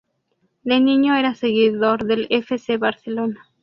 [0.63, 2.57] De niño era seguidor del F.
[2.57, 2.77] C.
[2.77, 3.43] Barcelona.